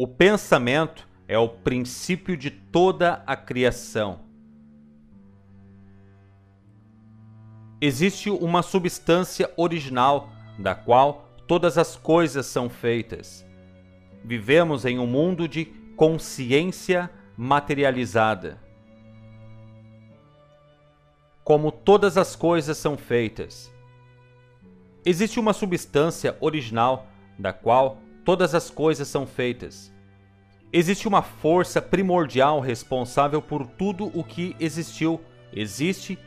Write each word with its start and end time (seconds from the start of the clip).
O 0.00 0.06
pensamento 0.06 1.08
é 1.26 1.36
o 1.36 1.48
princípio 1.48 2.36
de 2.36 2.52
toda 2.52 3.20
a 3.26 3.34
criação. 3.36 4.20
Existe 7.80 8.30
uma 8.30 8.62
substância 8.62 9.52
original 9.56 10.30
da 10.56 10.72
qual 10.72 11.28
todas 11.48 11.76
as 11.76 11.96
coisas 11.96 12.46
são 12.46 12.68
feitas. 12.70 13.44
Vivemos 14.24 14.84
em 14.84 15.00
um 15.00 15.06
mundo 15.06 15.48
de 15.48 15.64
consciência 15.96 17.10
materializada. 17.36 18.60
Como 21.42 21.72
todas 21.72 22.16
as 22.16 22.36
coisas 22.36 22.78
são 22.78 22.96
feitas, 22.96 23.68
existe 25.04 25.40
uma 25.40 25.52
substância 25.52 26.36
original 26.40 27.08
da 27.36 27.52
qual 27.52 27.98
todas 28.28 28.54
as 28.54 28.68
coisas 28.68 29.08
são 29.08 29.26
feitas. 29.26 29.90
Existe 30.70 31.08
uma 31.08 31.22
força 31.22 31.80
primordial 31.80 32.60
responsável 32.60 33.40
por 33.40 33.66
tudo 33.66 34.12
o 34.12 34.22
que 34.22 34.54
existiu, 34.60 35.18
existe 35.50 36.18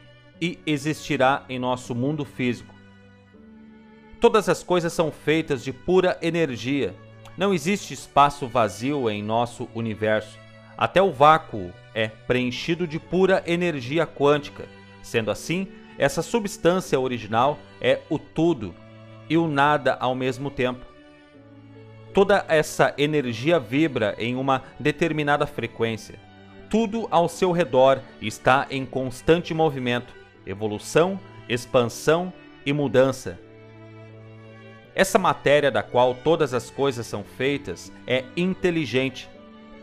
e 0.42 0.58
existirá 0.66 1.46
em 1.48 1.60
nosso 1.60 1.94
mundo 1.94 2.26
físico. 2.26 2.74
Todas 4.20 4.50
as 4.50 4.64
coisas 4.64 4.92
são 4.92 5.12
feitas 5.12 5.64
de 5.64 5.72
pura 5.72 6.18
energia. 6.24 6.96
Não 7.38 7.54
existe 7.54 7.94
espaço 7.94 8.48
vazio 8.48 9.08
em 9.08 9.22
nosso 9.22 9.70
universo. 9.76 10.40
Até 10.76 11.04
o 11.04 11.12
vácuo 11.12 11.72
é 11.94 12.08
preenchido 12.08 12.88
de 12.88 12.98
pura 13.00 13.44
energia 13.46 14.08
quântica. 14.08 14.66
Sendo 15.04 15.30
assim, 15.30 15.68
essa 16.00 16.24
substância 16.24 17.00
original 17.00 17.60
é 17.80 18.00
o 18.10 18.18
tudo 18.18 18.74
e 19.30 19.38
o 19.38 19.48
nada 19.48 19.94
ao 20.00 20.16
mesmo 20.16 20.50
tempo. 20.50 20.91
Toda 22.14 22.44
essa 22.50 22.94
energia 22.98 23.58
vibra 23.60 24.16
em 24.18 24.36
uma 24.36 24.64
determinada 24.80 25.48
frequência. 25.48 26.20
Tudo 26.70 27.08
ao 27.10 27.30
seu 27.30 27.52
redor 27.52 28.02
está 28.22 28.68
em 28.70 28.86
constante 28.86 29.54
movimento, 29.54 30.14
evolução, 30.46 31.20
expansão 31.48 32.34
e 32.66 32.74
mudança. 32.74 33.40
Essa 34.94 35.18
matéria 35.18 35.72
da 35.72 35.82
qual 35.82 36.14
todas 36.14 36.54
as 36.54 36.70
coisas 36.70 37.08
são 37.08 37.24
feitas 37.24 37.92
é 38.06 38.26
inteligente, 38.36 39.30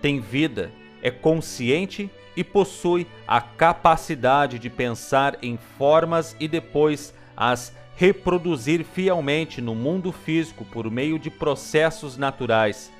tem 0.02 0.20
vida, 0.20 0.70
é 1.02 1.10
consciente 1.10 2.10
e 2.36 2.44
possui 2.44 3.06
a 3.26 3.40
capacidade 3.40 4.58
de 4.58 4.68
pensar 4.68 5.38
em 5.42 5.56
formas 5.56 6.36
e 6.38 6.46
depois 6.46 7.14
as 7.36 7.74
reproduzir 7.98 8.84
fielmente 8.84 9.60
no 9.60 9.74
mundo 9.74 10.12
físico 10.12 10.64
por 10.64 10.88
meio 10.88 11.18
de 11.18 11.28
processos 11.30 12.16
naturais. 12.16 12.92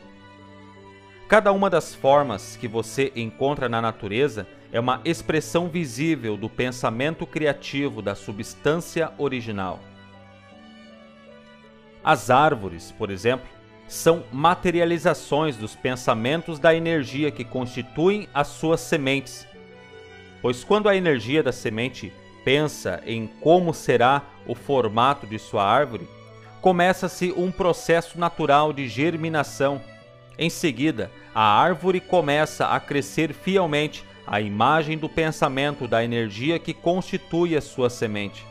Cada 1.28 1.52
uma 1.52 1.70
das 1.70 1.94
formas 1.94 2.56
que 2.56 2.66
você 2.66 3.12
encontra 3.14 3.68
na 3.68 3.80
natureza 3.80 4.44
é 4.72 4.80
uma 4.80 5.00
expressão 5.04 5.68
visível 5.68 6.36
do 6.36 6.48
pensamento 6.48 7.24
criativo 7.24 8.02
da 8.02 8.16
substância 8.16 9.12
original. 9.18 9.78
As 12.02 12.28
árvores, 12.28 12.90
por 12.90 13.08
exemplo, 13.08 13.46
são 13.86 14.24
materializações 14.32 15.56
dos 15.56 15.76
pensamentos 15.76 16.58
da 16.58 16.74
energia 16.74 17.30
que 17.30 17.44
constituem 17.44 18.28
as 18.34 18.48
suas 18.48 18.80
sementes. 18.80 19.46
Pois 20.42 20.64
quando 20.64 20.88
a 20.88 20.96
energia 20.96 21.40
da 21.40 21.52
semente 21.52 22.12
pensa 22.44 23.02
em 23.04 23.26
como 23.40 23.74
será 23.74 24.22
o 24.48 24.54
formato 24.54 25.26
de 25.26 25.38
sua 25.38 25.62
árvore, 25.62 26.08
começa-se 26.60 27.32
um 27.36 27.52
processo 27.52 28.18
natural 28.18 28.72
de 28.72 28.88
germinação. 28.88 29.80
Em 30.36 30.50
seguida, 30.50 31.10
a 31.34 31.42
árvore 31.42 32.00
começa 32.00 32.66
a 32.66 32.80
crescer 32.80 33.32
fielmente 33.32 34.04
à 34.26 34.40
imagem 34.40 34.98
do 34.98 35.08
pensamento 35.08 35.86
da 35.86 36.02
energia 36.02 36.58
que 36.58 36.74
constitui 36.74 37.56
a 37.56 37.60
sua 37.60 37.88
semente. 37.88 38.44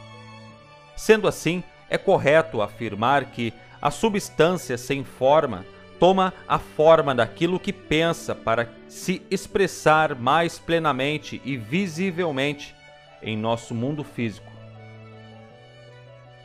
Sendo 0.96 1.28
assim, 1.28 1.64
é 1.90 1.98
correto 1.98 2.62
afirmar 2.62 3.26
que 3.26 3.54
a 3.82 3.92
substância 3.92 4.78
sem 4.78 5.04
forma 5.04 5.66
toma 6.00 6.34
a 6.48 6.60
forma 6.60 7.14
daquilo 7.14 7.60
que 7.60 7.74
pensa 7.74 8.36
para 8.36 8.70
se 8.88 9.22
expressar 9.30 10.16
mais 10.16 10.60
plenamente 10.60 11.42
e 11.44 11.58
visivelmente 11.58 12.76
em 13.22 13.36
nosso 13.36 13.74
mundo 13.74 14.04
físico. 14.04 14.47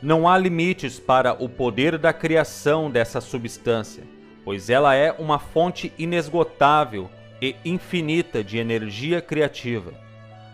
Não 0.03 0.27
há 0.27 0.37
limites 0.37 0.99
para 0.99 1.31
o 1.41 1.47
poder 1.47 1.97
da 1.97 2.11
criação 2.11 2.91
dessa 2.91 3.21
substância, 3.21 4.03
pois 4.43 4.69
ela 4.69 4.93
é 4.93 5.13
uma 5.13 5.39
fonte 5.39 5.93
inesgotável 5.97 7.09
e 7.41 7.55
infinita 7.63 8.43
de 8.43 8.57
energia 8.57 9.21
criativa. 9.21 9.93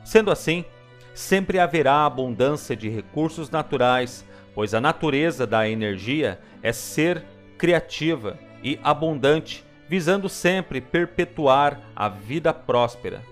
Sendo 0.06 0.30
assim, 0.30 0.64
sempre 1.16 1.58
haverá 1.58 2.06
abundância 2.06 2.76
de 2.76 2.90
recursos 2.90 3.50
naturais, 3.50 4.24
pois 4.54 4.76
a 4.76 4.80
natureza 4.80 5.48
da 5.48 5.68
energia 5.68 6.40
é 6.62 6.72
ser 6.72 7.24
criativa 7.58 8.38
e 8.64 8.80
abundante, 8.84 9.66
visando 9.88 10.30
sempre 10.30 10.80
perpetuar 10.80 11.82
a 11.96 12.08
vida 12.08 12.54
próspera. 12.54 13.24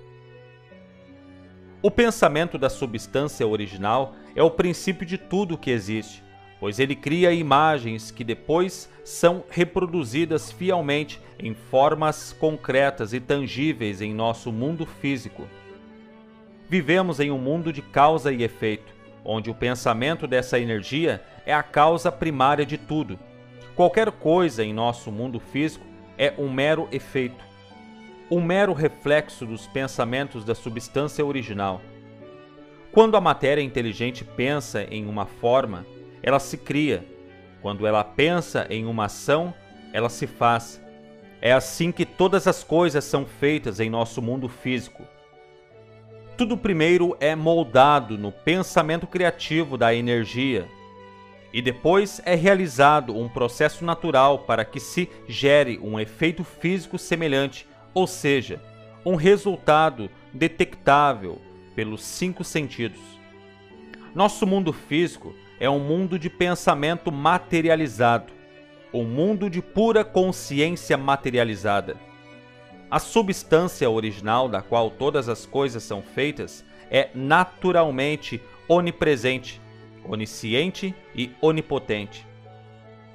O 1.87 1.89
pensamento 1.89 2.57
da 2.57 2.69
substância 2.69 3.47
original 3.47 4.13
é 4.35 4.43
o 4.43 4.51
princípio 4.51 5.05
de 5.05 5.17
tudo 5.17 5.57
que 5.57 5.71
existe, 5.71 6.21
pois 6.59 6.79
ele 6.79 6.93
cria 6.93 7.31
imagens 7.31 8.11
que 8.11 8.25
depois 8.25 8.89
são 9.05 9.45
reproduzidas 9.49 10.51
fielmente 10.51 11.21
em 11.39 11.53
formas 11.53 12.33
concretas 12.33 13.13
e 13.13 13.21
tangíveis 13.21 14.01
em 14.01 14.13
nosso 14.13 14.51
mundo 14.51 14.85
físico. 14.85 15.47
Vivemos 16.67 17.21
em 17.21 17.31
um 17.31 17.37
mundo 17.37 17.71
de 17.71 17.81
causa 17.81 18.33
e 18.33 18.43
efeito, 18.43 18.93
onde 19.23 19.49
o 19.49 19.55
pensamento 19.55 20.27
dessa 20.27 20.59
energia 20.59 21.23
é 21.45 21.53
a 21.53 21.63
causa 21.63 22.11
primária 22.11 22.65
de 22.65 22.77
tudo. 22.77 23.17
Qualquer 23.77 24.11
coisa 24.11 24.61
em 24.61 24.73
nosso 24.73 25.09
mundo 25.09 25.39
físico 25.39 25.85
é 26.17 26.33
um 26.37 26.51
mero 26.51 26.89
efeito 26.91 27.47
um 28.29 28.41
mero 28.41 28.73
reflexo 28.73 29.45
dos 29.45 29.67
pensamentos 29.67 30.43
da 30.43 30.53
substância 30.53 31.25
original. 31.25 31.81
Quando 32.91 33.15
a 33.15 33.21
matéria 33.21 33.61
inteligente 33.61 34.23
pensa 34.23 34.83
em 34.83 35.05
uma 35.07 35.25
forma, 35.25 35.85
ela 36.21 36.39
se 36.39 36.57
cria. 36.57 37.05
Quando 37.61 37.87
ela 37.87 38.03
pensa 38.03 38.67
em 38.69 38.85
uma 38.85 39.05
ação, 39.05 39.53
ela 39.93 40.09
se 40.09 40.27
faz. 40.27 40.81
É 41.41 41.53
assim 41.53 41.91
que 41.91 42.05
todas 42.05 42.47
as 42.47 42.63
coisas 42.63 43.03
são 43.03 43.25
feitas 43.25 43.79
em 43.79 43.89
nosso 43.89 44.21
mundo 44.21 44.49
físico. 44.49 45.03
Tudo 46.35 46.57
primeiro 46.57 47.15
é 47.19 47.35
moldado 47.35 48.17
no 48.17 48.31
pensamento 48.31 49.07
criativo 49.07 49.77
da 49.77 49.93
energia, 49.93 50.67
e 51.53 51.61
depois 51.61 52.21
é 52.25 52.35
realizado 52.35 53.17
um 53.17 53.27
processo 53.27 53.83
natural 53.85 54.39
para 54.39 54.65
que 54.65 54.79
se 54.79 55.09
gere 55.27 55.79
um 55.81 55.99
efeito 55.99 56.43
físico 56.43 56.99
semelhante 56.99 57.65
ou 57.97 58.05
seja, 58.05 58.61
um 59.03 59.15
resultado 59.15 60.07
detectável 60.31 61.41
pelos 61.75 62.03
cinco 62.03 62.43
sentidos. 62.43 63.01
Nosso 64.13 64.45
mundo 64.45 64.71
físico 64.71 65.33
é 65.59 65.67
um 65.67 65.79
mundo 65.79 66.19
de 66.19 66.29
pensamento 66.29 67.11
materializado, 67.11 68.31
um 68.93 69.03
mundo 69.03 69.49
de 69.49 69.63
pura 69.63 70.05
consciência 70.05 70.95
materializada. 70.95 71.97
A 72.87 72.99
substância 72.99 73.89
original 73.89 74.47
da 74.47 74.61
qual 74.61 74.91
todas 74.91 75.27
as 75.27 75.47
coisas 75.47 75.81
são 75.81 76.03
feitas 76.03 76.63
é 76.91 77.09
naturalmente 77.15 78.39
onipresente, 78.69 79.59
onisciente 80.07 80.93
e 81.15 81.31
onipotente. 81.41 82.27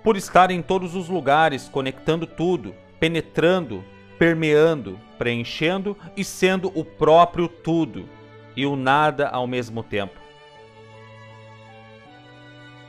Por 0.03 0.17
estar 0.17 0.51
em 0.51 0.61
todos 0.61 0.97
os 0.97 1.09
lugares, 1.09 1.69
conectando 1.69 2.27
tudo, 2.27 2.75
penetrando 2.99 3.85
permeando, 4.23 5.01
preenchendo 5.19 5.97
e 6.17 6.23
sendo 6.23 6.71
o 6.77 6.85
próprio 6.85 7.49
tudo 7.49 8.09
e 8.57 8.65
o 8.65 8.77
nada 8.77 9.29
ao 9.29 9.49
mesmo 9.49 9.83
tempo. 9.83 10.15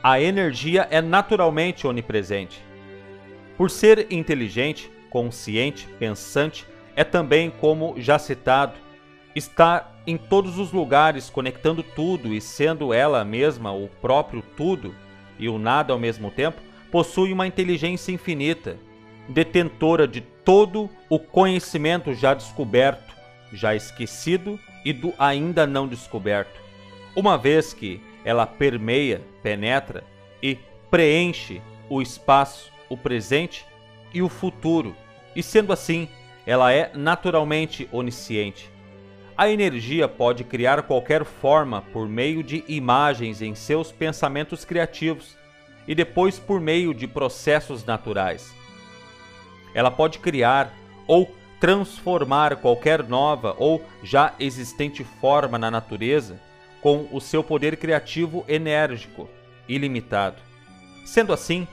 A 0.00 0.20
energia 0.20 0.86
é 0.92 1.02
naturalmente 1.02 1.88
onipresente. 1.88 2.62
Por 3.56 3.68
ser 3.68 4.12
inteligente, 4.12 4.88
consciente, 5.10 5.88
pensante, 5.98 6.64
é 6.94 7.02
também, 7.02 7.50
como 7.50 7.96
já 7.98 8.16
citado, 8.16 8.74
estar 9.34 10.04
em 10.06 10.16
todos 10.16 10.56
os 10.56 10.70
lugares, 10.70 11.30
conectando 11.30 11.82
tudo 11.82 12.32
e 12.32 12.40
sendo 12.40 12.94
ela 12.94 13.24
mesma 13.24 13.72
o 13.72 13.88
próprio 14.00 14.40
tudo 14.56 14.94
e 15.36 15.48
o 15.48 15.58
nada 15.58 15.92
ao 15.92 15.98
mesmo 15.98 16.30
tempo, 16.30 16.62
possui 16.92 17.32
uma 17.32 17.44
inteligência 17.44 18.12
infinita, 18.12 18.78
detentora 19.28 20.06
de 20.06 20.20
todo 20.44 20.90
o 21.08 21.18
conhecimento 21.18 22.12
já 22.12 22.34
descoberto, 22.34 23.14
já 23.52 23.74
esquecido 23.74 24.60
e 24.84 24.92
do 24.92 25.14
ainda 25.18 25.66
não 25.66 25.88
descoberto, 25.88 26.60
uma 27.16 27.38
vez 27.38 27.72
que 27.72 28.00
ela 28.24 28.46
permeia, 28.46 29.22
penetra 29.42 30.04
e 30.42 30.58
preenche 30.90 31.62
o 31.88 32.02
espaço, 32.02 32.70
o 32.88 32.96
presente 32.96 33.64
e 34.12 34.22
o 34.22 34.28
futuro, 34.28 34.94
e 35.34 35.42
sendo 35.42 35.72
assim, 35.72 36.08
ela 36.46 36.72
é 36.72 36.90
naturalmente 36.94 37.88
onisciente. 37.90 38.70
A 39.36 39.48
energia 39.48 40.06
pode 40.06 40.44
criar 40.44 40.82
qualquer 40.82 41.24
forma 41.24 41.82
por 41.92 42.08
meio 42.08 42.42
de 42.42 42.64
imagens 42.68 43.42
em 43.42 43.54
seus 43.54 43.90
pensamentos 43.90 44.64
criativos 44.64 45.36
e 45.88 45.94
depois 45.94 46.38
por 46.38 46.60
meio 46.60 46.94
de 46.94 47.08
processos 47.08 47.84
naturais. 47.84 48.54
Ela 49.74 49.90
pode 49.90 50.18
criar 50.20 50.72
ou 51.06 51.30
transformar 51.60 52.56
qualquer 52.56 53.02
nova 53.02 53.54
ou 53.58 53.84
já 54.02 54.34
existente 54.38 55.02
forma 55.02 55.58
na 55.58 55.70
natureza 55.70 56.38
com 56.80 57.08
o 57.10 57.20
seu 57.20 57.42
poder 57.42 57.76
criativo 57.76 58.44
enérgico, 58.46 59.28
ilimitado. 59.68 60.36
Sendo 61.04 61.32
assim, 61.32 61.66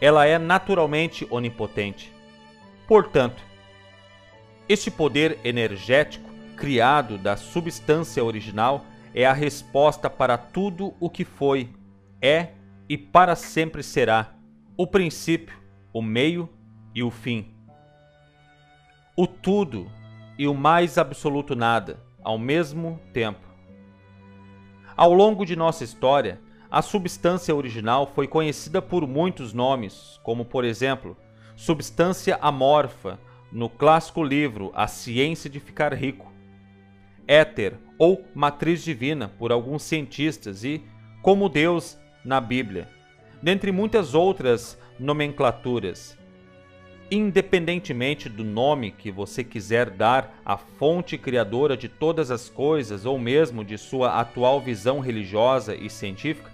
ela 0.00 0.26
é 0.26 0.38
naturalmente 0.38 1.26
onipotente. 1.30 2.12
Portanto, 2.86 3.42
este 4.68 4.90
poder 4.90 5.38
energético 5.42 6.28
criado 6.56 7.16
da 7.16 7.36
substância 7.36 8.22
original 8.22 8.84
é 9.14 9.24
a 9.24 9.32
resposta 9.32 10.10
para 10.10 10.36
tudo 10.36 10.94
o 11.00 11.08
que 11.08 11.24
foi, 11.24 11.70
é 12.20 12.48
e 12.88 12.98
para 12.98 13.34
sempre 13.34 13.82
será, 13.82 14.34
o 14.76 14.86
princípio, 14.86 15.56
o 15.92 16.02
meio 16.02 16.48
e 16.98 17.02
o 17.04 17.12
fim. 17.12 17.46
O 19.16 19.24
tudo 19.24 19.88
e 20.36 20.48
o 20.48 20.54
mais 20.54 20.98
absoluto 20.98 21.54
nada, 21.54 22.02
ao 22.24 22.36
mesmo 22.36 23.00
tempo. 23.12 23.46
Ao 24.96 25.14
longo 25.14 25.46
de 25.46 25.54
nossa 25.54 25.84
história, 25.84 26.40
a 26.68 26.82
substância 26.82 27.54
original 27.54 28.10
foi 28.16 28.26
conhecida 28.26 28.82
por 28.82 29.06
muitos 29.06 29.52
nomes, 29.52 30.18
como 30.24 30.44
por 30.44 30.64
exemplo, 30.64 31.16
substância 31.54 32.36
amorfa, 32.42 33.16
no 33.52 33.70
clássico 33.70 34.24
livro 34.24 34.72
A 34.74 34.88
Ciência 34.88 35.48
de 35.48 35.60
Ficar 35.60 35.94
Rico, 35.94 36.32
éter 37.28 37.78
ou 37.96 38.24
matriz 38.34 38.82
divina 38.82 39.28
por 39.38 39.52
alguns 39.52 39.84
cientistas 39.84 40.64
e 40.64 40.82
como 41.22 41.48
Deus 41.48 41.96
na 42.24 42.40
Bíblia, 42.40 42.88
dentre 43.40 43.70
muitas 43.70 44.14
outras 44.14 44.76
nomenclaturas. 44.98 46.18
Independentemente 47.10 48.28
do 48.28 48.44
nome 48.44 48.90
que 48.90 49.10
você 49.10 49.42
quiser 49.42 49.88
dar 49.88 50.40
à 50.44 50.56
fonte 50.56 51.16
criadora 51.16 51.76
de 51.76 51.88
todas 51.88 52.30
as 52.30 52.50
coisas 52.50 53.06
ou 53.06 53.18
mesmo 53.18 53.64
de 53.64 53.78
sua 53.78 54.20
atual 54.20 54.60
visão 54.60 55.00
religiosa 55.00 55.74
e 55.74 55.88
científica, 55.88 56.50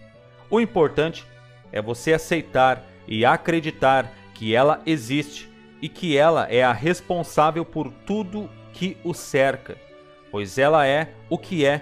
o 0.48 0.60
importante 0.60 1.24
é 1.72 1.82
você 1.82 2.12
aceitar 2.12 2.84
e 3.08 3.24
acreditar 3.24 4.12
que 4.34 4.54
ela 4.54 4.80
existe 4.86 5.48
e 5.82 5.88
que 5.88 6.16
ela 6.16 6.46
é 6.48 6.62
a 6.62 6.72
responsável 6.72 7.64
por 7.64 7.90
tudo 8.06 8.48
que 8.72 8.96
o 9.02 9.12
cerca 9.12 9.76
pois 10.34 10.58
ela 10.58 10.84
é 10.84 11.12
o 11.30 11.38
que 11.38 11.64
é, 11.64 11.80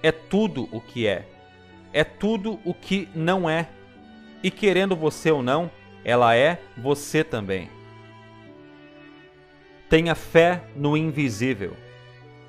é 0.00 0.12
tudo 0.12 0.68
o 0.70 0.80
que 0.80 1.04
é, 1.04 1.26
é 1.92 2.04
tudo 2.04 2.60
o 2.64 2.72
que 2.72 3.08
não 3.12 3.50
é, 3.50 3.68
e 4.40 4.52
querendo 4.52 4.94
você 4.94 5.32
ou 5.32 5.42
não, 5.42 5.68
ela 6.04 6.36
é 6.36 6.60
você 6.78 7.24
também. 7.24 7.68
Tenha 9.88 10.14
fé 10.14 10.62
no 10.74 10.96
invisível. 10.96 11.76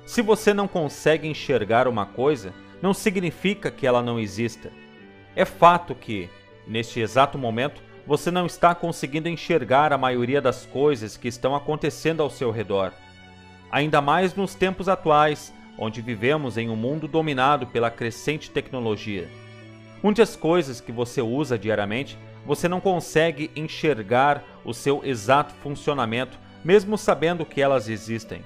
Se 0.04 0.22
você 0.22 0.54
não 0.54 0.66
consegue 0.66 1.28
enxergar 1.28 1.86
uma 1.86 2.06
coisa, 2.06 2.52
não 2.80 2.94
significa 2.94 3.70
que 3.70 3.86
ela 3.86 4.02
não 4.02 4.18
exista. 4.18 4.72
É 5.36 5.44
fato 5.44 5.94
que, 5.94 6.28
neste 6.66 7.00
exato 7.00 7.38
momento, 7.38 7.82
você 8.06 8.30
não 8.30 8.46
está 8.46 8.74
conseguindo 8.74 9.28
enxergar 9.28 9.92
a 9.92 9.98
maioria 9.98 10.40
das 10.40 10.64
coisas 10.66 11.16
que 11.16 11.28
estão 11.28 11.54
acontecendo 11.54 12.22
ao 12.22 12.30
seu 12.30 12.50
redor 12.50 12.92
ainda 13.70 14.00
mais 14.00 14.34
nos 14.34 14.54
tempos 14.54 14.88
atuais, 14.88 15.52
onde 15.78 16.00
vivemos 16.00 16.56
em 16.56 16.68
um 16.68 16.76
mundo 16.76 17.06
dominado 17.06 17.66
pela 17.66 17.90
crescente 17.90 18.50
tecnologia. 18.50 19.28
Muitas 20.02 20.34
coisas 20.34 20.80
que 20.80 20.92
você 20.92 21.20
usa 21.20 21.58
diariamente, 21.58 22.18
você 22.46 22.68
não 22.68 22.80
consegue 22.80 23.50
enxergar 23.54 24.42
o 24.64 24.72
seu 24.72 25.02
exato 25.04 25.54
funcionamento, 25.62 26.38
mesmo 26.64 26.98
sabendo 26.98 27.46
que 27.46 27.60
elas 27.60 27.88
existem. 27.88 28.44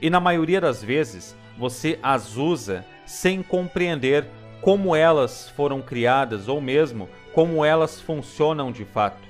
E 0.00 0.10
na 0.10 0.20
maioria 0.20 0.60
das 0.60 0.82
vezes, 0.82 1.36
você 1.56 1.98
as 2.02 2.36
usa 2.36 2.84
sem 3.04 3.42
compreender 3.42 4.26
como 4.60 4.94
elas 4.96 5.48
foram 5.50 5.80
criadas 5.80 6.48
ou 6.48 6.60
mesmo 6.60 7.08
como 7.32 7.64
elas 7.64 8.00
funcionam 8.00 8.72
de 8.72 8.84
fato. 8.84 9.22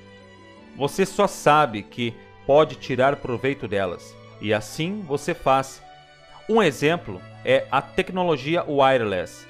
Você 0.75 1.05
só 1.05 1.27
sabe 1.27 1.83
que 1.83 2.13
pode 2.45 2.75
tirar 2.75 3.17
proveito 3.17 3.67
delas 3.67 4.15
e 4.41 4.53
assim 4.53 5.01
você 5.01 5.33
faz. 5.33 5.81
Um 6.49 6.61
exemplo 6.63 7.21
é 7.43 7.67
a 7.71 7.81
tecnologia 7.81 8.63
wireless. 8.63 9.47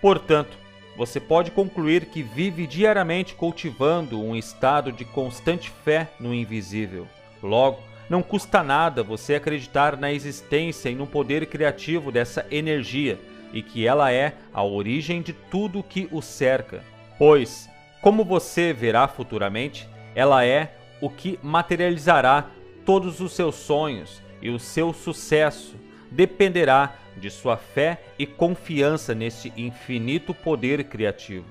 Portanto, 0.00 0.56
você 0.98 1.20
pode 1.20 1.52
concluir 1.52 2.06
que 2.06 2.24
vive 2.24 2.66
diariamente 2.66 3.36
cultivando 3.36 4.20
um 4.20 4.34
estado 4.34 4.90
de 4.90 5.04
constante 5.04 5.70
fé 5.84 6.08
no 6.18 6.34
invisível. 6.34 7.06
Logo, 7.40 7.78
não 8.10 8.20
custa 8.20 8.64
nada 8.64 9.04
você 9.04 9.36
acreditar 9.36 9.96
na 9.96 10.12
existência 10.12 10.88
e 10.88 10.96
no 10.96 11.06
poder 11.06 11.46
criativo 11.46 12.10
dessa 12.10 12.44
energia 12.50 13.16
e 13.52 13.62
que 13.62 13.86
ela 13.86 14.10
é 14.12 14.34
a 14.52 14.64
origem 14.64 15.22
de 15.22 15.32
tudo 15.32 15.84
que 15.84 16.08
o 16.10 16.20
cerca. 16.20 16.82
Pois, 17.16 17.70
como 18.02 18.24
você 18.24 18.72
verá 18.72 19.06
futuramente, 19.06 19.88
ela 20.16 20.44
é 20.44 20.74
o 21.00 21.08
que 21.08 21.38
materializará 21.40 22.50
todos 22.84 23.20
os 23.20 23.30
seus 23.30 23.54
sonhos 23.54 24.20
e 24.42 24.50
o 24.50 24.58
seu 24.58 24.92
sucesso 24.92 25.76
dependerá 26.10 26.96
de 27.16 27.30
sua 27.30 27.56
fé 27.56 28.02
e 28.18 28.26
confiança 28.26 29.14
nesse 29.14 29.52
infinito 29.56 30.32
poder 30.32 30.84
criativo. 30.84 31.46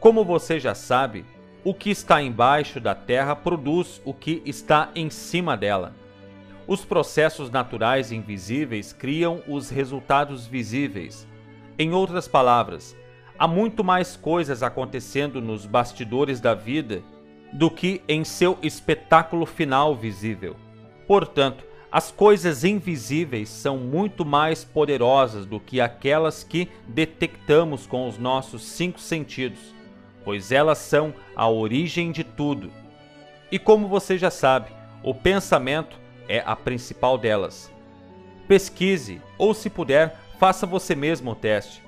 Como 0.00 0.24
você 0.24 0.60
já 0.60 0.74
sabe, 0.74 1.24
o 1.64 1.72
que 1.72 1.90
está 1.90 2.20
embaixo 2.20 2.78
da 2.78 2.94
terra 2.94 3.34
produz 3.34 4.02
o 4.04 4.12
que 4.12 4.42
está 4.44 4.90
em 4.94 5.08
cima 5.08 5.56
dela. 5.56 5.94
Os 6.66 6.84
processos 6.84 7.50
naturais 7.50 8.12
invisíveis 8.12 8.92
criam 8.92 9.42
os 9.48 9.70
resultados 9.70 10.46
visíveis. 10.46 11.26
Em 11.78 11.92
outras 11.92 12.28
palavras, 12.28 12.96
há 13.38 13.48
muito 13.48 13.82
mais 13.82 14.16
coisas 14.16 14.62
acontecendo 14.62 15.40
nos 15.40 15.66
bastidores 15.66 16.40
da 16.40 16.54
vida 16.54 17.02
do 17.52 17.70
que 17.70 18.02
em 18.08 18.24
seu 18.24 18.58
espetáculo 18.62 19.46
final 19.46 19.94
visível. 19.94 20.56
Portanto, 21.06 21.64
as 21.94 22.10
coisas 22.10 22.64
invisíveis 22.64 23.48
são 23.48 23.78
muito 23.78 24.24
mais 24.24 24.64
poderosas 24.64 25.46
do 25.46 25.60
que 25.60 25.80
aquelas 25.80 26.42
que 26.42 26.68
detectamos 26.88 27.86
com 27.86 28.08
os 28.08 28.18
nossos 28.18 28.64
cinco 28.64 28.98
sentidos, 28.98 29.72
pois 30.24 30.50
elas 30.50 30.78
são 30.78 31.14
a 31.36 31.48
origem 31.48 32.10
de 32.10 32.24
tudo. 32.24 32.72
E 33.48 33.60
como 33.60 33.86
você 33.86 34.18
já 34.18 34.28
sabe, 34.28 34.72
o 35.04 35.14
pensamento 35.14 35.96
é 36.28 36.42
a 36.44 36.56
principal 36.56 37.16
delas. 37.16 37.70
Pesquise, 38.48 39.22
ou 39.38 39.54
se 39.54 39.70
puder, 39.70 40.18
faça 40.36 40.66
você 40.66 40.96
mesmo 40.96 41.30
o 41.30 41.36
teste. 41.36 41.80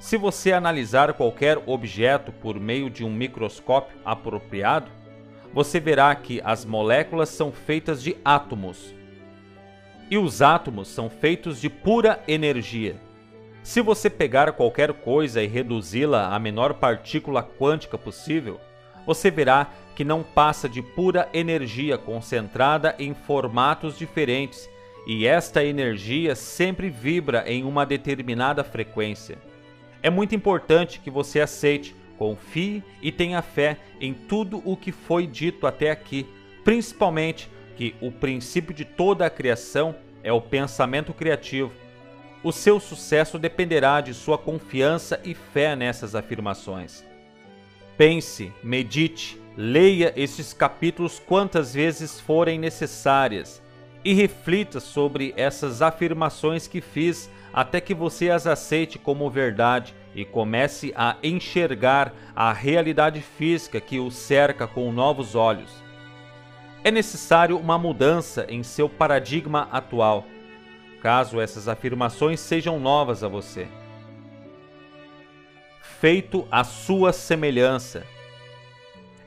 Se 0.00 0.16
você 0.16 0.50
analisar 0.50 1.12
qualquer 1.12 1.62
objeto 1.64 2.32
por 2.32 2.58
meio 2.58 2.90
de 2.90 3.04
um 3.04 3.14
microscópio 3.14 3.96
apropriado, 4.04 4.90
você 5.52 5.78
verá 5.78 6.12
que 6.12 6.40
as 6.42 6.64
moléculas 6.64 7.28
são 7.28 7.52
feitas 7.52 8.02
de 8.02 8.16
átomos. 8.24 8.92
E 10.10 10.18
os 10.18 10.42
átomos 10.42 10.88
são 10.88 11.08
feitos 11.08 11.60
de 11.60 11.68
pura 11.68 12.22
energia. 12.28 12.96
Se 13.62 13.80
você 13.80 14.10
pegar 14.10 14.52
qualquer 14.52 14.92
coisa 14.92 15.42
e 15.42 15.46
reduzi-la 15.46 16.34
à 16.34 16.38
menor 16.38 16.74
partícula 16.74 17.42
quântica 17.42 17.96
possível, 17.96 18.60
você 19.06 19.30
verá 19.30 19.70
que 19.96 20.04
não 20.04 20.22
passa 20.22 20.68
de 20.68 20.82
pura 20.82 21.28
energia 21.32 21.96
concentrada 21.96 22.94
em 22.98 23.14
formatos 23.14 23.96
diferentes, 23.96 24.68
e 25.06 25.26
esta 25.26 25.64
energia 25.64 26.34
sempre 26.34 26.90
vibra 26.90 27.44
em 27.46 27.64
uma 27.64 27.86
determinada 27.86 28.64
frequência. 28.64 29.38
É 30.02 30.10
muito 30.10 30.34
importante 30.34 31.00
que 31.00 31.10
você 31.10 31.40
aceite 31.40 31.94
Confie 32.18 32.82
e 33.02 33.10
tenha 33.10 33.42
fé 33.42 33.76
em 34.00 34.14
tudo 34.14 34.62
o 34.64 34.76
que 34.76 34.92
foi 34.92 35.26
dito 35.26 35.66
até 35.66 35.90
aqui, 35.90 36.26
principalmente 36.62 37.50
que 37.76 37.94
o 38.00 38.10
princípio 38.10 38.74
de 38.74 38.84
toda 38.84 39.26
a 39.26 39.30
criação 39.30 39.94
é 40.22 40.32
o 40.32 40.40
pensamento 40.40 41.12
criativo. 41.12 41.72
O 42.42 42.52
seu 42.52 42.78
sucesso 42.78 43.38
dependerá 43.38 44.00
de 44.00 44.12
sua 44.12 44.36
confiança 44.36 45.20
e 45.24 45.34
fé 45.34 45.74
nessas 45.74 46.14
afirmações. 46.14 47.04
Pense, 47.96 48.52
medite, 48.62 49.40
leia 49.56 50.12
estes 50.16 50.52
capítulos 50.52 51.18
quantas 51.18 51.74
vezes 51.74 52.20
forem 52.20 52.58
necessárias 52.58 53.62
e 54.04 54.12
reflita 54.12 54.80
sobre 54.80 55.32
essas 55.36 55.80
afirmações 55.80 56.66
que 56.66 56.80
fiz 56.80 57.30
até 57.52 57.80
que 57.80 57.94
você 57.94 58.30
as 58.30 58.46
aceite 58.46 58.98
como 58.98 59.30
verdade 59.30 59.94
e 60.14 60.24
comece 60.24 60.92
a 60.96 61.16
enxergar 61.22 62.12
a 62.34 62.52
realidade 62.52 63.20
física 63.20 63.80
que 63.80 63.98
o 63.98 64.10
cerca 64.10 64.66
com 64.66 64.92
novos 64.92 65.34
olhos. 65.34 65.82
É 66.84 66.90
necessário 66.90 67.58
uma 67.58 67.78
mudança 67.78 68.44
em 68.46 68.62
seu 68.62 68.90
paradigma 68.90 69.66
atual, 69.72 70.26
caso 71.00 71.40
essas 71.40 71.66
afirmações 71.66 72.38
sejam 72.40 72.78
novas 72.78 73.24
a 73.24 73.28
você. 73.28 73.66
Feito 75.80 76.46
à 76.50 76.62
sua 76.62 77.10
semelhança. 77.10 78.06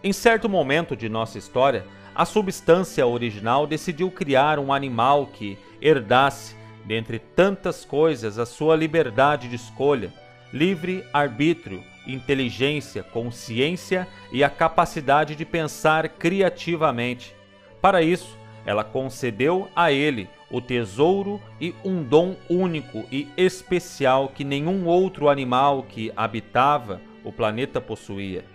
Em 0.04 0.14
certo 0.14 0.48
momento 0.48 0.96
de 0.96 1.10
nossa 1.10 1.40
história, 1.40 1.84
a 2.14 2.26
substância 2.26 3.08
original 3.08 3.66
decidiu 3.66 4.12
criar 4.12 4.60
um 4.60 4.72
animal 4.72 5.26
que 5.26 5.58
herdasse, 5.82 6.56
dentre 6.86 7.18
tantas 7.18 7.84
coisas, 7.84 8.38
a 8.38 8.46
sua 8.46 8.76
liberdade 8.76 9.50
de 9.50 9.56
escolha 9.56 10.14
livre 10.54 11.04
arbítrio, 11.12 11.84
inteligência, 12.06 13.04
consciência 13.04 14.08
e 14.32 14.44
a 14.44 14.50
capacidade 14.50 15.36
de 15.36 15.44
pensar 15.44 16.08
criativamente. 16.08 17.36
Para 17.81 18.01
isso, 18.01 18.38
ela 18.65 18.84
concedeu 18.84 19.69
a 19.75 19.91
ele 19.91 20.29
o 20.50 20.62
tesouro 20.62 21.41
e 21.60 21.74
um 21.84 22.03
dom 22.03 22.36
único 22.50 23.05
e 23.12 23.27
especial 23.38 24.29
que 24.29 24.43
nenhum 24.43 24.86
outro 24.86 25.29
animal 25.29 25.84
que 25.84 26.12
habitava 26.15 27.01
o 27.24 27.31
planeta 27.31 27.79
possuía. 27.81 28.46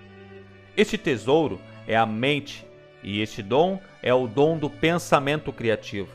Este 0.76 0.96
tesouro 0.96 1.60
é 1.86 1.96
a 1.96 2.06
mente, 2.06 2.66
e 3.02 3.20
este 3.20 3.42
dom 3.42 3.80
é 4.02 4.12
o 4.14 4.26
dom 4.26 4.56
do 4.56 4.70
pensamento 4.70 5.52
criativo. 5.52 6.08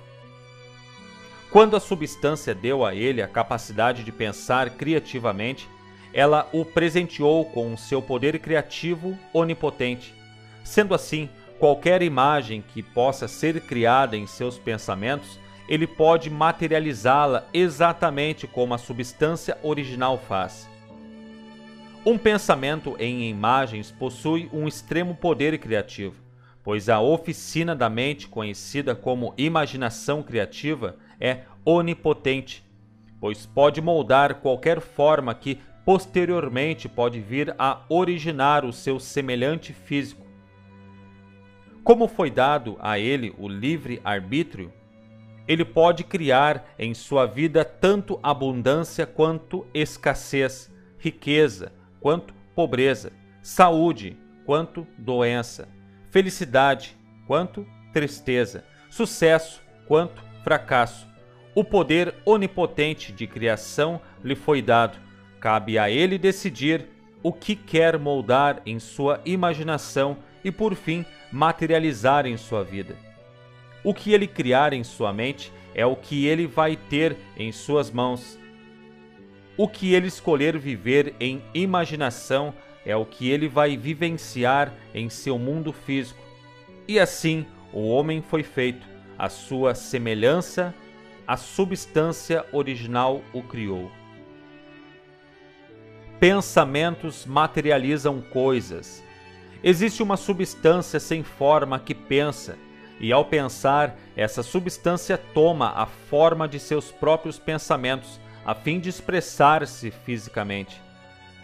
Quando 1.51 1.75
a 1.75 1.79
substância 1.79 2.53
deu 2.53 2.85
a 2.85 2.93
ele 2.93 3.21
a 3.21 3.27
capacidade 3.27 4.03
de 4.03 4.11
pensar 4.11 4.71
criativamente, 4.71 5.67
ela 6.13 6.49
o 6.51 6.65
presenteou 6.65 7.45
com 7.45 7.77
seu 7.77 8.01
poder 8.01 8.39
criativo 8.39 9.17
onipotente. 9.33 10.13
Sendo 10.63 10.93
assim, 10.93 11.29
qualquer 11.59 12.01
imagem 12.01 12.61
que 12.61 12.81
possa 12.81 13.27
ser 13.27 13.61
criada 13.61 14.15
em 14.15 14.25
seus 14.27 14.57
pensamentos, 14.57 15.39
ele 15.67 15.85
pode 15.85 16.29
materializá-la 16.29 17.45
exatamente 17.53 18.47
como 18.47 18.73
a 18.73 18.77
substância 18.77 19.57
original 19.61 20.17
faz. 20.17 20.69
Um 22.05 22.17
pensamento 22.17 22.95
em 22.99 23.29
imagens 23.29 23.91
possui 23.91 24.49
um 24.53 24.67
extremo 24.67 25.13
poder 25.13 25.57
criativo, 25.57 26.15
pois 26.63 26.87
a 26.87 27.01
oficina 27.01 27.75
da 27.75 27.89
mente, 27.89 28.27
conhecida 28.27 28.95
como 28.95 29.33
imaginação 29.37 30.23
criativa, 30.23 30.95
é 31.19 31.41
onipotente, 31.65 32.63
pois 33.19 33.45
pode 33.45 33.81
moldar 33.81 34.35
qualquer 34.35 34.79
forma 34.79 35.33
que 35.33 35.59
posteriormente 35.83 36.87
pode 36.87 37.19
vir 37.19 37.55
a 37.57 37.81
originar 37.89 38.63
o 38.65 38.73
seu 38.73 38.99
semelhante 38.99 39.73
físico. 39.73 40.26
Como 41.88 42.10
foi 42.10 42.29
dado 42.29 42.75
a 42.82 43.00
ele 43.00 43.34
o 43.38 43.48
livre 43.48 44.01
arbítrio, 44.03 44.74
ele 45.48 45.63
pode 45.63 46.03
criar 46.03 46.75
em 46.77 46.94
sua 46.94 47.25
vida 47.25 47.63
tanto 47.63 48.20
abundância 48.22 49.06
quanto 49.06 49.65
escassez, 49.74 50.70
riqueza 51.00 51.72
quanto 52.01 52.34
pobreza, 52.53 53.13
saúde 53.41 54.17
quanto 54.46 54.86
doença, 54.98 55.70
felicidade 56.12 56.94
quanto 57.25 57.65
tristeza, 57.94 58.65
sucesso 58.89 59.63
quanto 59.88 60.22
fracasso. 60.44 61.08
O 61.56 61.63
poder 61.63 62.15
onipotente 62.25 63.13
de 63.13 63.25
criação 63.25 64.01
lhe 64.22 64.36
foi 64.36 64.62
dado. 64.62 64.98
Cabe 65.39 65.79
a 65.79 65.89
ele 65.89 66.17
decidir 66.17 66.86
o 67.24 67.32
que 67.32 67.56
quer 67.56 67.98
moldar 67.98 68.62
em 68.65 68.77
sua 68.77 69.22
imaginação 69.24 70.17
e, 70.44 70.51
por 70.51 70.75
fim, 70.75 71.06
materializar 71.31 72.25
em 72.25 72.38
sua 72.38 72.63
vida. 72.63 72.96
O 73.84 73.93
que 73.93 74.13
ele 74.13 74.27
criar 74.27 74.74
em 74.74 74.84
sua 74.84 75.13
mente 75.13 75.51
é 75.74 75.86
o 75.86 75.96
que 75.96 76.25
ele 76.25 76.48
vai 76.48 76.75
ter 76.75 77.15
em 77.38 77.51
suas 77.51 77.91
mãos. 77.91 78.39
O 79.55 79.67
que 79.67 79.93
ele 79.93 80.07
escolher 80.07 80.57
viver 80.57 81.15
em 81.19 81.41
imaginação 81.53 82.53
é 82.86 82.96
o 82.96 83.05
que 83.05 83.29
ele 83.29 83.48
vai 83.48 83.75
vivenciar 83.75 84.74
em 84.93 85.10
seu 85.10 85.38
mundo 85.38 85.72
físico. 85.74 86.19
E 86.88 87.00
assim 87.00 87.46
o 87.74 87.88
homem 87.89 88.22
foi 88.22 88.43
feito, 88.43 88.88
a 89.17 89.29
sua 89.29 89.75
semelhança 89.75 90.74
a 91.27 91.36
substância 91.36 92.46
original 92.53 93.22
o 93.34 93.43
criou. 93.43 93.91
Pensamentos 96.22 97.25
materializam 97.25 98.22
coisas. 98.22 99.03
Existe 99.63 100.03
uma 100.03 100.17
substância 100.17 100.99
sem 100.99 101.23
forma 101.23 101.79
que 101.79 101.95
pensa, 101.95 102.57
e 102.99 103.11
ao 103.11 103.25
pensar, 103.25 103.95
essa 104.15 104.41
substância 104.41 105.17
toma 105.17 105.69
a 105.75 105.85
forma 105.85 106.47
de 106.47 106.59
seus 106.59 106.91
próprios 106.91 107.37
pensamentos, 107.37 108.19
a 108.45 108.55
fim 108.55 108.79
de 108.79 108.89
expressar-se 108.89 109.91
fisicamente. 109.91 110.81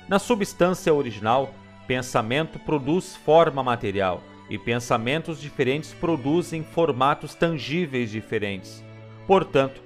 Na 0.07 0.19
substância 0.19 0.93
original, 0.93 1.53
pensamento 1.87 2.59
produz 2.59 3.15
forma 3.15 3.61
material, 3.63 4.21
e 4.49 4.57
pensamentos 4.57 5.39
diferentes 5.39 5.93
produzem 5.93 6.63
formatos 6.63 7.33
tangíveis 7.33 8.11
diferentes. 8.11 8.83
Portanto, 9.25 9.81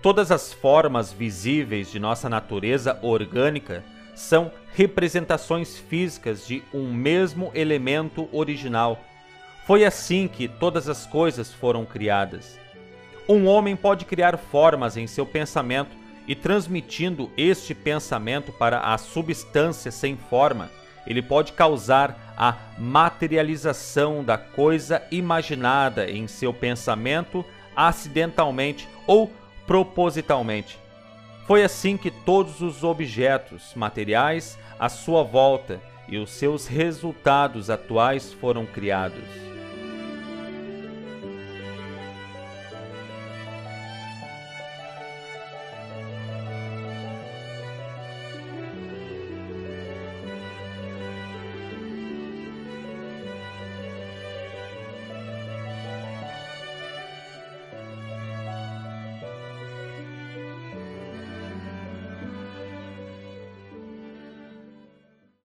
todas 0.00 0.30
as 0.30 0.52
formas 0.52 1.12
visíveis 1.12 1.90
de 1.90 2.00
nossa 2.00 2.28
natureza 2.28 2.98
orgânica 3.02 3.84
são 4.14 4.50
representações 4.74 5.78
físicas 5.78 6.46
de 6.46 6.62
um 6.72 6.92
mesmo 6.92 7.50
elemento 7.54 8.28
original. 8.32 8.98
Foi 9.66 9.84
assim 9.84 10.26
que 10.26 10.48
todas 10.48 10.88
as 10.88 11.06
coisas 11.06 11.52
foram 11.52 11.84
criadas. 11.84 12.58
Um 13.28 13.46
homem 13.46 13.76
pode 13.76 14.04
criar 14.04 14.36
formas 14.36 14.96
em 14.96 15.06
seu 15.06 15.24
pensamento 15.24 15.96
e, 16.26 16.34
transmitindo 16.34 17.30
este 17.36 17.74
pensamento 17.74 18.52
para 18.52 18.80
a 18.80 18.98
substância 18.98 19.90
sem 19.90 20.16
forma, 20.16 20.70
ele 21.06 21.22
pode 21.22 21.52
causar 21.52 22.34
a 22.36 22.56
materialização 22.78 24.22
da 24.24 24.38
coisa 24.38 25.02
imaginada 25.10 26.10
em 26.10 26.26
seu 26.26 26.52
pensamento 26.52 27.44
acidentalmente 27.74 28.88
ou 29.06 29.30
propositalmente. 29.66 30.81
Foi 31.46 31.62
assim 31.62 31.96
que 31.96 32.10
todos 32.10 32.60
os 32.60 32.84
objetos 32.84 33.72
materiais 33.74 34.58
à 34.78 34.88
sua 34.88 35.22
volta 35.22 35.80
e 36.08 36.16
os 36.18 36.30
seus 36.30 36.66
resultados 36.66 37.68
atuais 37.70 38.32
foram 38.32 38.64
criados. 38.64 39.51